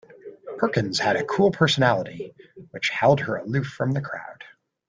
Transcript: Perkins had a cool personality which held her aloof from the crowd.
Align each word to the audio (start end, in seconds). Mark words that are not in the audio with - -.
Perkins 0.57 0.97
had 0.97 1.15
a 1.15 1.23
cool 1.23 1.51
personality 1.51 2.33
which 2.71 2.89
held 2.89 3.19
her 3.19 3.35
aloof 3.35 3.67
from 3.67 3.91
the 3.91 4.01
crowd. 4.01 4.45